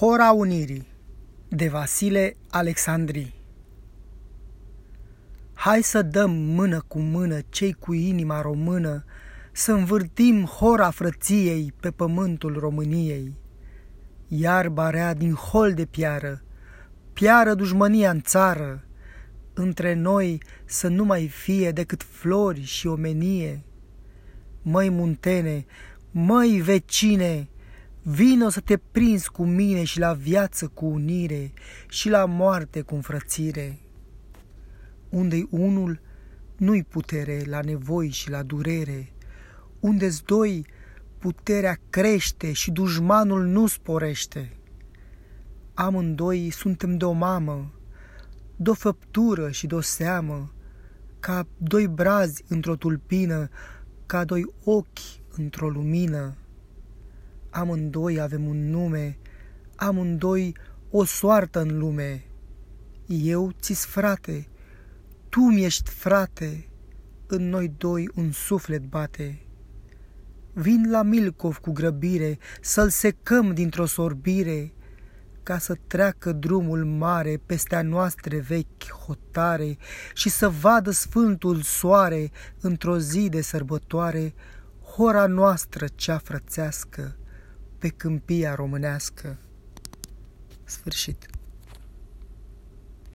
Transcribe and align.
Hora 0.00 0.30
Unirii 0.30 0.86
de 1.48 1.68
Vasile 1.68 2.36
Alexandri 2.50 3.34
Hai 5.52 5.82
să 5.82 6.02
dăm 6.02 6.30
mână 6.30 6.84
cu 6.88 6.98
mână 6.98 7.38
cei 7.48 7.72
cu 7.72 7.92
inima 7.92 8.40
română, 8.40 9.04
Să 9.52 9.72
învârtim 9.72 10.44
hora 10.44 10.90
frăției 10.90 11.72
pe 11.80 11.90
pământul 11.90 12.56
României. 12.58 13.38
Iarba 14.28 14.90
rea 14.90 15.14
din 15.14 15.34
hol 15.34 15.74
de 15.74 15.84
piară, 15.84 16.42
piară 17.12 17.54
dușmănia 17.54 18.10
în 18.10 18.20
țară, 18.20 18.84
Între 19.54 19.94
noi 19.94 20.42
să 20.64 20.88
nu 20.88 21.04
mai 21.04 21.28
fie 21.28 21.70
decât 21.70 22.02
flori 22.02 22.62
și 22.62 22.86
omenie. 22.86 23.64
Măi 24.62 24.88
muntene, 24.90 25.64
măi 26.10 26.60
vecine, 26.60 27.48
Vino 28.02 28.48
să 28.48 28.60
te 28.60 28.76
prinzi 28.76 29.30
cu 29.30 29.44
mine 29.44 29.84
și 29.84 29.98
la 29.98 30.12
viață 30.12 30.66
cu 30.66 30.86
unire 30.86 31.52
și 31.88 32.08
la 32.08 32.24
moarte 32.24 32.80
cu 32.80 32.94
înfrățire. 32.94 33.80
Unde-i 35.08 35.46
unul, 35.50 36.00
nu-i 36.56 36.82
putere 36.82 37.42
la 37.46 37.60
nevoi 37.60 38.08
și 38.08 38.30
la 38.30 38.42
durere. 38.42 39.12
Unde-s 39.80 40.20
doi, 40.20 40.66
puterea 41.18 41.78
crește 41.90 42.52
și 42.52 42.70
dușmanul 42.70 43.44
nu 43.44 43.66
sporește. 43.66 44.56
Amândoi 45.74 46.50
suntem 46.50 46.96
de 46.96 47.04
o 47.04 47.12
mamă, 47.12 47.72
de-o 48.56 48.74
făptură 48.74 49.50
și 49.50 49.66
de-o 49.66 49.80
seamă, 49.80 50.52
ca 51.20 51.46
doi 51.58 51.88
brazi 51.88 52.44
într-o 52.48 52.76
tulpină, 52.76 53.48
ca 54.06 54.24
doi 54.24 54.44
ochi 54.64 55.20
într-o 55.36 55.68
lumină 55.68 56.34
amândoi 57.50 58.20
avem 58.20 58.46
un 58.46 58.70
nume, 58.70 59.18
amândoi 59.76 60.56
o 60.90 61.04
soartă 61.04 61.60
în 61.60 61.78
lume. 61.78 62.24
Eu 63.06 63.52
ți 63.60 63.86
frate, 63.86 64.48
tu 65.28 65.40
mi-ești 65.40 65.90
frate, 65.90 66.68
în 67.26 67.48
noi 67.48 67.72
doi 67.76 68.10
un 68.14 68.30
suflet 68.30 68.82
bate. 68.82 69.44
Vin 70.52 70.90
la 70.90 71.02
Milcov 71.02 71.56
cu 71.56 71.72
grăbire, 71.72 72.38
să-l 72.60 72.88
secăm 72.88 73.54
dintr-o 73.54 73.86
sorbire, 73.86 74.72
ca 75.42 75.58
să 75.58 75.76
treacă 75.86 76.32
drumul 76.32 76.84
mare 76.84 77.40
peste 77.46 77.76
a 77.76 77.82
noastre 77.82 78.38
vechi 78.38 78.92
hotare 79.06 79.76
și 80.14 80.28
să 80.28 80.48
vadă 80.48 80.90
sfântul 80.90 81.60
soare 81.60 82.30
într-o 82.60 82.98
zi 82.98 83.28
de 83.28 83.40
sărbătoare, 83.40 84.34
hora 84.94 85.26
noastră 85.26 85.86
cea 85.94 86.18
frățească, 86.18 87.16
pe 87.80 87.88
câmpia 87.88 88.54
românească. 88.54 89.38
Sfârșit. 90.64 91.26